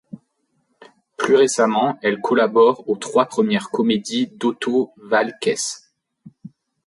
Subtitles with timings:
[1.15, 5.53] Plus récemment, elle collabore aux trois premières comédies d'Otto Waalkes.